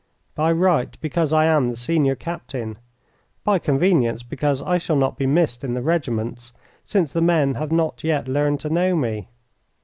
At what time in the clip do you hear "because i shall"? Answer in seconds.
4.23-4.95